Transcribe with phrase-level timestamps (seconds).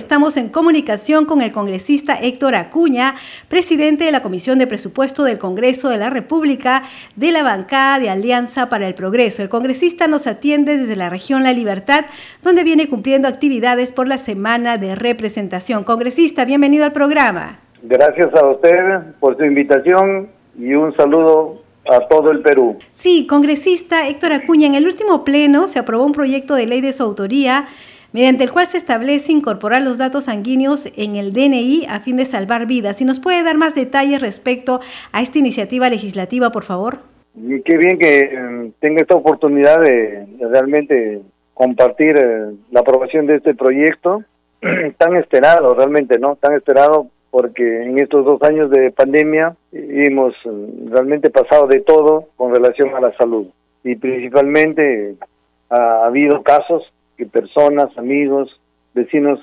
[0.00, 3.16] Estamos en comunicación con el congresista Héctor Acuña,
[3.48, 6.84] presidente de la Comisión de Presupuesto del Congreso de la República
[7.16, 9.42] de la bancada de Alianza para el Progreso.
[9.42, 12.06] El congresista nos atiende desde la región La Libertad,
[12.42, 15.84] donde viene cumpliendo actividades por la semana de representación.
[15.84, 17.58] Congresista, bienvenido al programa.
[17.82, 18.78] Gracias a usted
[19.20, 22.78] por su invitación y un saludo a todo el Perú.
[22.90, 26.92] Sí, congresista Héctor Acuña, en el último pleno se aprobó un proyecto de ley de
[26.92, 27.66] su autoría
[28.12, 32.24] mediante el cual se establece incorporar los datos sanguíneos en el DNI a fin de
[32.24, 32.98] salvar vidas.
[32.98, 34.80] Si nos puede dar más detalles respecto
[35.12, 36.98] a esta iniciativa legislativa, por favor.
[37.64, 41.20] Qué bien que eh, tenga esta oportunidad de, realmente
[41.54, 44.24] compartir eh, la aprobación de este proyecto
[44.98, 46.36] tan esperado, realmente, ¿no?
[46.36, 50.50] Tan esperado porque en estos dos años de pandemia hemos eh,
[50.90, 53.46] realmente pasado de todo con relación a la salud
[53.84, 55.14] y principalmente
[55.70, 56.82] ha habido casos
[57.20, 58.58] que personas, amigos,
[58.94, 59.38] vecinos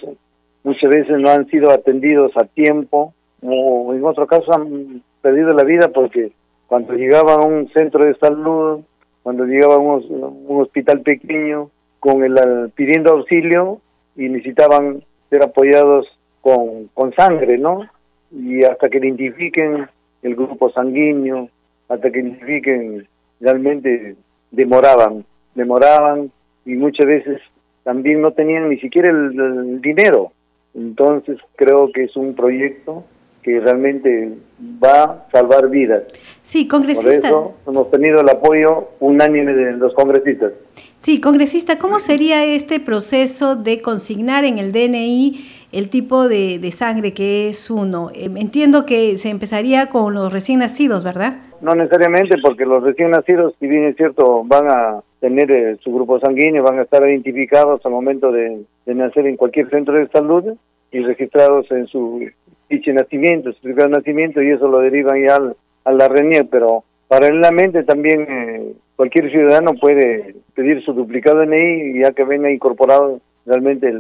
[0.64, 3.14] muchas veces no han sido atendidos a tiempo
[3.44, 6.32] o en otro caso han perdido la vida porque
[6.66, 8.82] cuando llegaba a un centro de salud,
[9.22, 11.70] cuando llegaba a un, hospital pequeño
[12.00, 13.80] con el pidiendo auxilio
[14.16, 16.08] y necesitaban ser apoyados
[16.42, 17.88] con, con sangre, ¿no?
[18.32, 19.88] Y hasta que identifiquen
[20.24, 21.50] el grupo sanguíneo,
[21.90, 23.08] hasta que identifiquen,
[23.40, 24.16] realmente
[24.50, 26.32] demoraban, demoraban
[26.66, 27.40] y muchas veces
[27.88, 30.34] también no tenían ni siquiera el, dinero.
[30.76, 33.06] Entonces creo que es un proyecto
[33.42, 34.34] que realmente
[34.84, 36.04] va a salvar vidas.
[36.42, 37.30] Sí, congresista.
[37.30, 40.52] Por eso hemos tenido el apoyo unánime de los congresistas.
[40.98, 46.72] Sí, congresista, ¿cómo sería este proceso de consignar en el DNI el tipo de, de
[46.74, 48.12] sangre que es uno?
[48.14, 51.38] Em, entiendo que se empezaría con los recién nacidos, ¿verdad?
[51.62, 55.92] No necesariamente, porque los recién nacidos, si bien es cierto, van a tener eh, su
[55.92, 60.56] grupo sanguíneo, van a estar identificados al momento de, nacer en cualquier centro de salud
[60.92, 62.30] y registrados en su
[62.68, 66.08] ficha de nacimiento, su certificado de nacimiento, y eso lo derivan ya al, a la
[66.08, 72.52] RENIEC, pero paralelamente también eh, cualquier ciudadano puede pedir su duplicado DNI ya que venga
[72.52, 73.94] incorporado realmente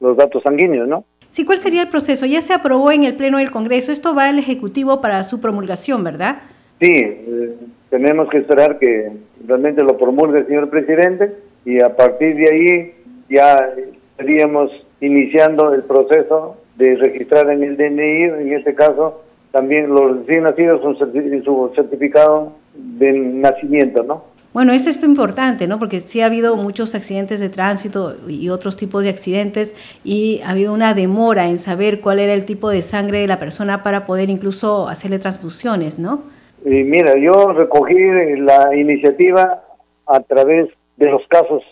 [0.00, 1.04] los datos sanguíneos, ¿no?
[1.28, 2.26] Sí, ¿cuál sería el proceso?
[2.26, 6.04] Ya se aprobó en el Pleno del Congreso, esto va al Ejecutivo para su promulgación,
[6.04, 6.42] ¿verdad?
[6.82, 7.56] Sí, eh,
[7.90, 9.12] tenemos que esperar que
[9.46, 11.32] realmente lo promulgue el señor presidente
[11.64, 12.94] y a partir de ahí
[13.30, 13.72] ya
[14.10, 14.68] estaríamos
[15.00, 19.22] iniciando el proceso de registrar en el DNI, en este caso
[19.52, 24.24] también los recién nacidos con su certificado de nacimiento, ¿no?
[24.52, 25.78] Bueno, es esto importante, ¿no?
[25.78, 30.50] Porque sí ha habido muchos accidentes de tránsito y otros tipos de accidentes y ha
[30.50, 34.04] habido una demora en saber cuál era el tipo de sangre de la persona para
[34.04, 36.41] poder incluso hacerle transfusiones, ¿no?
[36.64, 37.94] Y mira, yo recogí
[38.38, 39.62] la iniciativa
[40.06, 41.62] a través de los casos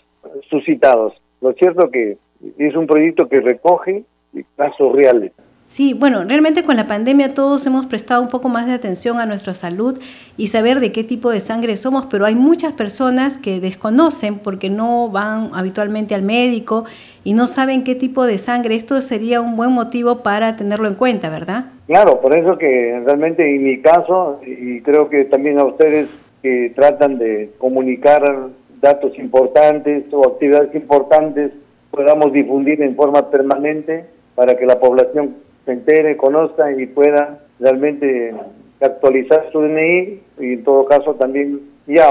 [0.49, 1.13] suscitados.
[1.39, 2.17] Lo cierto que
[2.57, 4.03] es un proyecto que recoge
[4.55, 5.31] casos reales.
[5.63, 9.25] Sí, bueno, realmente con la pandemia todos hemos prestado un poco más de atención a
[9.25, 9.97] nuestra salud
[10.35, 14.69] y saber de qué tipo de sangre somos, pero hay muchas personas que desconocen porque
[14.69, 16.83] no van habitualmente al médico
[17.23, 18.75] y no saben qué tipo de sangre.
[18.75, 21.67] Esto sería un buen motivo para tenerlo en cuenta, ¿verdad?
[21.91, 26.07] Claro, por eso que realmente en mi caso, y creo que también a ustedes
[26.41, 28.23] que tratan de comunicar
[28.79, 31.51] datos importantes o actividades importantes,
[31.89, 35.35] podamos difundir en forma permanente para que la población
[35.65, 38.35] se entere, conozca y pueda realmente
[38.79, 42.09] actualizar su DNI y en todo caso también ya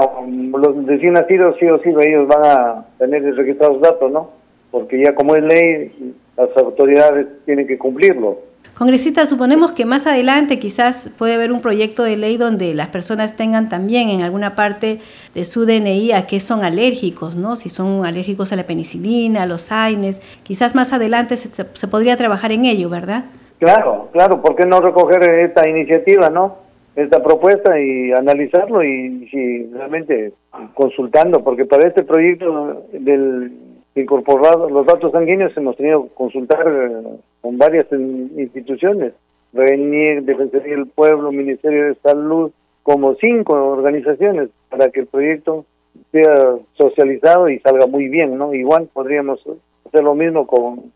[0.59, 4.29] los recién nacidos sí o sí ellos van a tener registrados datos, ¿no?
[4.69, 8.50] Porque ya como es ley, las autoridades tienen que cumplirlo.
[8.81, 13.37] Congresista, suponemos que más adelante quizás puede haber un proyecto de ley donde las personas
[13.37, 14.97] tengan también en alguna parte
[15.35, 17.55] de su DNI a qué son alérgicos, ¿no?
[17.55, 22.17] Si son alérgicos a la penicilina, a los AINES, quizás más adelante se, se podría
[22.17, 23.25] trabajar en ello, ¿verdad?
[23.59, 26.57] Claro, claro, ¿por qué no recoger esta iniciativa, no?
[26.95, 30.33] Esta propuesta y analizarlo y si realmente
[30.73, 33.51] consultando, porque para este proyecto del
[33.95, 39.13] incorporado los datos sanguíneos hemos tenido que consultar eh, con varias instituciones,
[39.53, 42.51] RENIEC, Defensoría del Pueblo, Ministerio de Salud,
[42.83, 45.65] como cinco organizaciones para que el proyecto
[46.11, 48.53] sea socializado y salga muy bien, ¿no?
[48.53, 49.41] Igual podríamos
[49.85, 50.91] hacer lo mismo con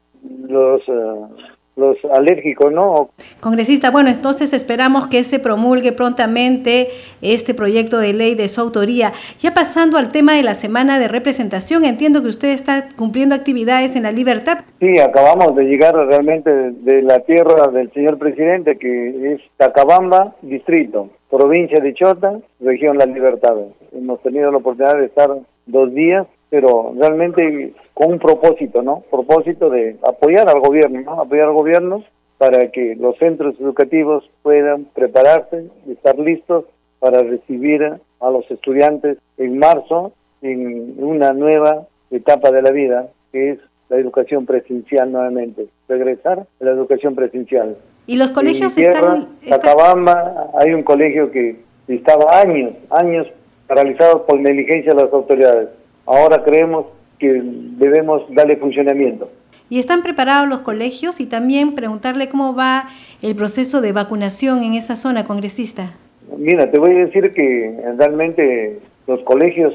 [0.47, 3.09] los eh, los alérgicos, ¿no?
[3.45, 6.87] Congresista, bueno, entonces esperamos que se promulgue prontamente
[7.21, 9.13] este proyecto de ley de su autoría.
[9.37, 13.95] Ya pasando al tema de la semana de representación, entiendo que usted está cumpliendo actividades
[13.95, 14.65] en la libertad.
[14.79, 21.11] Sí, acabamos de llegar realmente de la tierra del señor presidente, que es Tacabamba, distrito,
[21.29, 23.57] provincia de Chota, región La Libertad.
[23.95, 25.29] Hemos tenido la oportunidad de estar
[25.67, 29.03] dos días pero realmente con un propósito, ¿no?
[29.11, 31.21] Propósito de apoyar al gobierno, ¿no?
[31.21, 32.03] Apoyar al gobierno
[32.37, 36.65] para que los centros educativos puedan prepararse, estar listos
[36.99, 43.51] para recibir a los estudiantes en marzo en una nueva etapa de la vida, que
[43.51, 43.59] es
[43.89, 47.77] la educación presencial nuevamente, regresar a la educación presencial.
[48.07, 51.57] ¿Y los colegios están, Sacabamba, hay un colegio que
[51.87, 53.27] estaba años, años
[53.67, 55.69] paralizado por negligencia de las autoridades.
[56.05, 56.85] Ahora creemos
[57.17, 57.41] que
[57.77, 59.29] debemos darle funcionamiento.
[59.69, 61.19] ¿Y están preparados los colegios?
[61.19, 62.85] Y también preguntarle cómo va
[63.21, 65.93] el proceso de vacunación en esa zona, congresista.
[66.37, 69.73] Mira, te voy a decir que realmente los colegios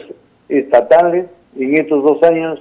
[0.49, 1.27] estatales
[1.59, 2.61] en estos dos años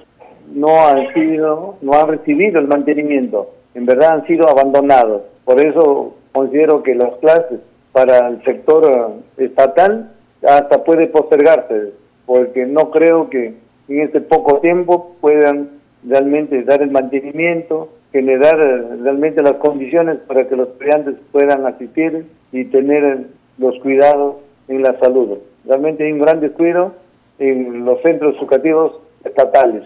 [0.52, 3.50] no han sido, no han recibido el mantenimiento.
[3.74, 5.22] En verdad han sido abandonados.
[5.44, 7.60] Por eso considero que las clases
[7.92, 10.12] para el sector eh, estatal
[10.42, 11.92] hasta puede postergarse,
[12.26, 13.54] porque no creo que
[13.88, 20.48] en este poco tiempo puedan realmente dar el mantenimiento, generar eh, realmente las condiciones para
[20.48, 23.26] que los estudiantes puedan asistir y tener
[23.58, 24.36] los cuidados
[24.68, 25.38] en la salud.
[25.64, 26.94] Realmente hay un gran descuido
[27.38, 29.84] en los centros educativos estatales.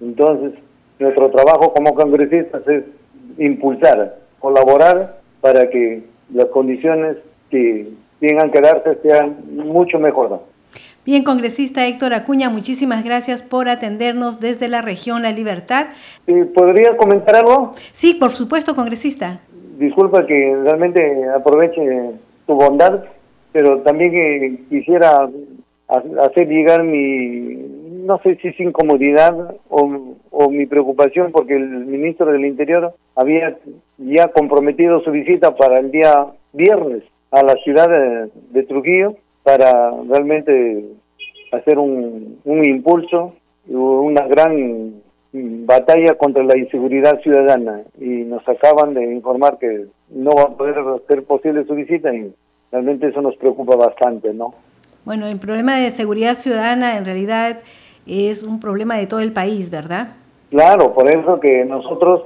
[0.00, 0.52] Entonces,
[0.98, 2.84] nuestro trabajo como congresistas es
[3.38, 6.02] impulsar, colaborar para que
[6.32, 7.16] las condiciones
[7.50, 7.88] que
[8.20, 10.40] tengan que darse sean mucho mejores.
[11.08, 15.86] Bien, congresista Héctor Acuña, muchísimas gracias por atendernos desde la región La Libertad.
[16.54, 17.72] ¿Podría comentar algo?
[17.92, 19.40] Sí, por supuesto, congresista.
[19.78, 21.00] Disculpa que realmente
[21.34, 21.80] aproveche
[22.46, 23.04] tu bondad,
[23.52, 25.30] pero también quisiera
[25.88, 27.54] hacer llegar mi,
[28.04, 33.56] no sé si es incomodidad o, o mi preocupación, porque el ministro del Interior había
[33.96, 37.88] ya comprometido su visita para el día viernes a la ciudad
[38.50, 39.16] de, Trujillo
[39.48, 40.84] para realmente
[41.52, 43.32] hacer un, un impulso,
[43.66, 45.00] una gran
[45.32, 50.76] batalla contra la inseguridad ciudadana y nos acaban de informar que no va a poder
[51.06, 52.30] ser posible su visita y
[52.70, 54.52] realmente eso nos preocupa bastante, ¿no?
[55.06, 57.60] Bueno, el problema de seguridad ciudadana en realidad
[58.06, 60.08] es un problema de todo el país, ¿verdad?
[60.50, 62.24] Claro, por eso que nosotros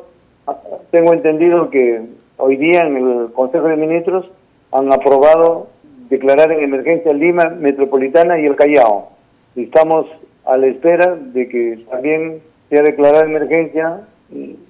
[0.48, 0.56] ah,
[0.90, 2.02] tengo entendido que
[2.38, 4.26] hoy día en el Consejo de Ministros
[4.72, 5.68] han aprobado
[6.12, 9.12] declarar en emergencia Lima Metropolitana y el Callao.
[9.56, 10.06] Estamos
[10.44, 14.00] a la espera de que también sea declarada emergencia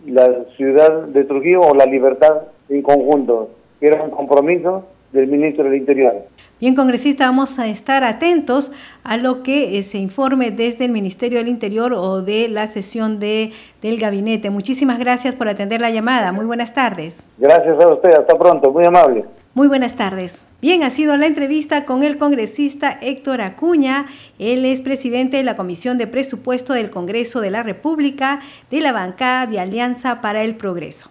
[0.06, 3.50] la ciudad de Trujillo o la libertad en conjunto,
[3.80, 6.14] que era un compromiso del ministro del Interior.
[6.60, 8.70] Bien, congresista, vamos a estar atentos
[9.02, 13.18] a lo que eh, se informe desde el Ministerio del Interior o de la sesión
[13.18, 13.50] de,
[13.82, 14.50] del gabinete.
[14.50, 16.30] Muchísimas gracias por atender la llamada.
[16.30, 17.28] Muy buenas tardes.
[17.36, 18.12] Gracias a usted.
[18.12, 18.70] Hasta pronto.
[18.70, 19.24] Muy amable.
[19.54, 20.46] Muy buenas tardes.
[20.62, 24.06] Bien, ha sido la entrevista con el congresista Héctor Acuña.
[24.38, 28.40] Él es presidente de la Comisión de Presupuesto del Congreso de la República
[28.70, 31.10] de la bancada de Alianza para el Progreso.